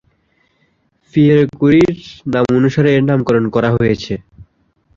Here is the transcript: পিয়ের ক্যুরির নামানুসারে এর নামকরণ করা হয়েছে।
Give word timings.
পিয়ের 1.13 1.41
ক্যুরির 1.51 1.95
নামানুসারে 2.33 2.89
এর 2.95 3.03
নামকরণ 3.09 3.45
করা 3.55 3.69
হয়েছে। 3.75 4.13